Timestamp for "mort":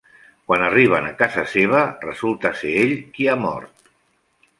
3.43-3.93